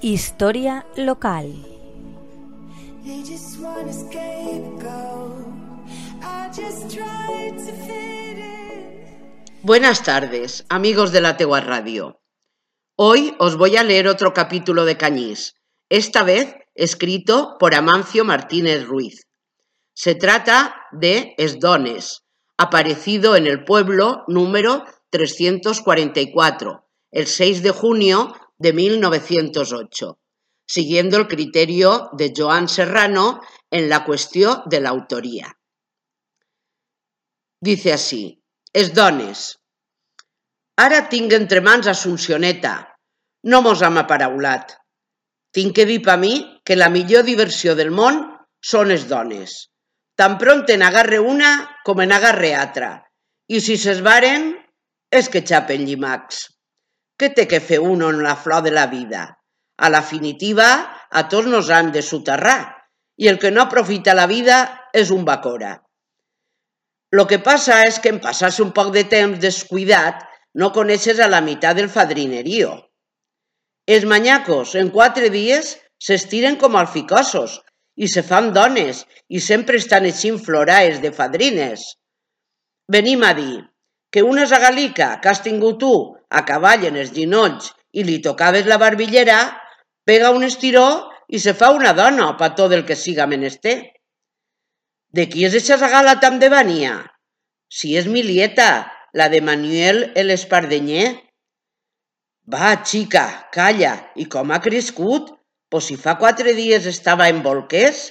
[0.00, 1.52] Historia local.
[9.64, 12.20] Buenas tardes, amigos de la Tegua Radio.
[12.94, 15.56] Hoy os voy a leer otro capítulo de Cañís,
[15.88, 19.26] esta vez escrito por Amancio Martínez Ruiz.
[19.94, 22.22] Se trata de Esdones,
[22.56, 30.18] aparecido en el pueblo número 344, el 6 de junio de 1908,
[30.66, 33.40] siguiendo el criterio de Joan Serrano
[33.70, 35.58] en la cuestión de la autoría.
[37.60, 39.58] Dice así, es dones.
[40.76, 42.74] Ara tinc entre mans Assumpcioneta.
[43.42, 44.76] No mos hem aparaulat.
[45.54, 46.34] Tinc que dir per mi
[46.64, 48.20] que la millor diversió del món
[48.62, 49.56] són les dones.
[50.18, 51.50] Tan pront en agarre una
[51.86, 52.90] com en agarre altra.
[53.48, 54.52] I si s'esvaren,
[55.10, 56.44] és que xapen llimacs.
[57.18, 59.24] Què té que fer uno en la flor de la vida?
[59.78, 60.68] A la finitiva,
[61.10, 62.60] a tots nos han de soterrar.
[63.18, 64.58] I el que no aprofita la vida
[64.94, 65.72] és un bacora.
[67.10, 70.22] Lo que passa és que en passar-se un poc de temps descuidat
[70.54, 72.70] no coneixes a la meitat del fadrinerio.
[73.88, 77.56] Els manyacos en quatre dies s'estiren com alficossos
[77.96, 81.82] i se fan dones i sempre estan així floraes de fadrines.
[82.86, 83.64] Venim a dir
[84.12, 85.94] que una zagalica que has tingut tu
[86.30, 89.38] a cavall en els ginolls i li tocaves la barbillera,
[90.04, 90.88] pega un estiró
[91.28, 93.78] i se fa una dona per tot el que siga menester.
[95.12, 96.98] De qui és eixa zagala tan de vania?
[97.68, 101.16] Si és Milieta, la de Manuel el Espardenyer.
[102.48, 105.34] Va, xica, calla, i com ha crescut?
[105.68, 108.06] Pues si fa quatre dies estava en bolquers.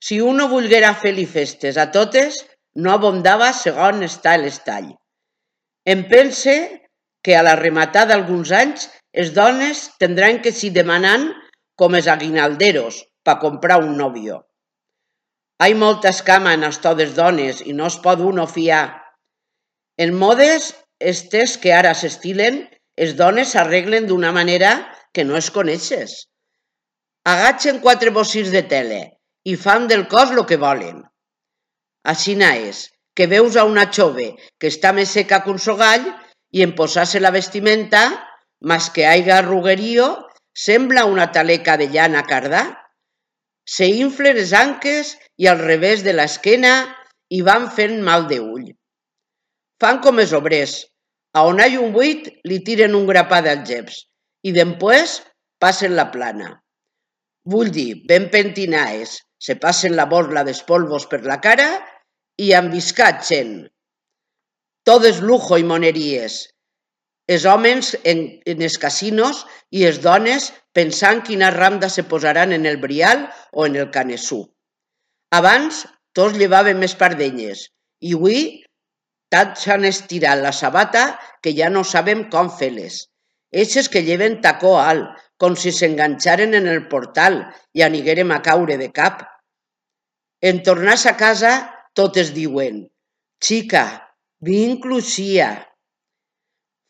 [0.00, 2.40] Si uno volguera fer-li festes a totes,
[2.74, 4.88] no abondava segon està l'estall.
[5.84, 6.56] Em pense
[7.22, 8.88] que a la rematada d'alguns anys
[9.18, 11.28] les dones tindran que s'hi demanant
[11.78, 14.42] com els aguinalderos per comprar un novio.
[15.62, 18.84] Hay molta escama en esto des dones i no es pot uno fiar.
[19.96, 22.64] En modes estes que ara s'estilen,
[22.98, 24.72] les dones s'arreglen d'una manera
[25.14, 26.16] que no es coneixes.
[27.24, 29.02] Agatxen quatre bossins de tele
[29.46, 31.04] i fan del cos lo que volen.
[32.12, 36.04] Aixina és, que veus a una jove que està més seca que un sogall
[36.52, 38.02] i en posar-se la vestimenta,
[38.60, 42.62] mas que haiga arruguerío, sembla una taleca de llana cardà.
[43.64, 46.74] Se inflen les anques i al revés de l'esquena
[47.30, 48.70] i van fent mal de ull.
[49.80, 50.74] Fan com els obrers.
[51.32, 54.02] A on hi un buit li tiren un grapà d'algeps
[54.44, 55.22] i després
[55.62, 56.50] passen la plana.
[57.48, 61.70] Vull dir, ben pentinaes, se passen la borla dels polvos per la cara
[62.38, 63.71] i enviscatgen.
[64.88, 66.40] Tot és lujo i moneries.
[67.30, 72.66] Els homes en, en els casinos i les dones pensant quina ramda se posaran en
[72.66, 74.42] el brial o en el canesú.
[75.30, 75.84] Abans
[76.18, 77.68] tots llevaven més pardenyes
[78.02, 78.42] i avui
[79.32, 81.04] tant s'han estirat la sabata
[81.40, 83.06] que ja no sabem com fer-les.
[83.52, 85.08] Eixes que lleven tacó alt,
[85.40, 87.38] com si s'enganxaren en el portal
[87.76, 89.22] i aniguérem a caure de cap.
[90.42, 91.52] En tornar a casa,
[91.94, 92.88] totes diuen
[93.42, 94.11] «Xica,
[94.48, 95.50] vinc Lucía».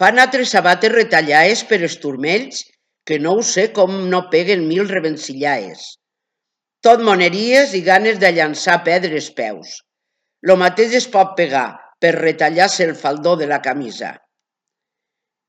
[0.00, 2.62] Fan altres sabates retallades per els turmells
[3.04, 5.82] que no ho sé com no peguen mil revencillaes.
[6.80, 9.74] Tot moneries i ganes de llançar pedres peus.
[10.48, 11.66] Lo mateix es pot pegar
[12.00, 14.14] per retallar-se el faldó de la camisa.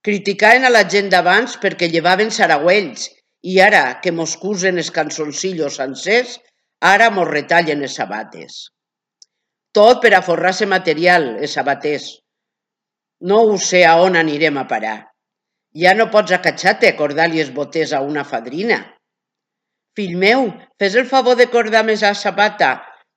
[0.04, 3.08] Criticaven a la gent d'abans perquè llevaven saragüells
[3.54, 6.40] i ara que mos cusen els cançoncillos sencers,
[6.82, 8.66] ara mos retallen les sabates.
[9.78, 12.08] Tot per a forrar-se material, els sabaters.
[13.24, 14.98] No ho sé a on anirem a parar.
[15.84, 18.82] Ja no pots acatxar-te a cordar-li els boters a una fadrina.
[19.96, 20.50] Fill meu,
[20.80, 22.72] fes el favor de cordar més a sabata,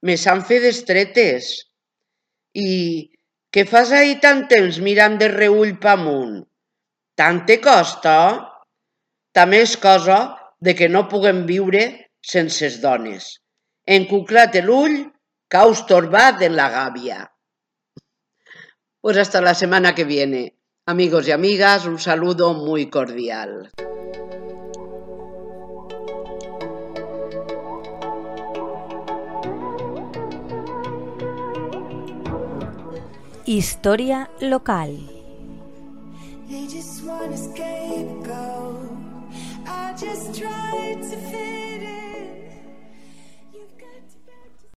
[0.06, 1.50] me s'han fet estretes.
[2.54, 2.70] I
[3.54, 6.42] què fas ahir tant temps mirant de reull pa amunt?
[7.18, 8.16] Tant te costa?
[9.34, 10.18] També és cosa
[10.62, 11.84] de que no puguem viure
[12.22, 13.26] sense les dones.
[13.98, 14.96] Encuclat l'ull,
[15.48, 17.30] caus torbat en la gàbia.
[19.00, 20.58] Pues hasta la semana que viene.
[20.86, 23.70] Amigos y amigas, un saludo muy cordial.
[33.46, 34.98] Historia local.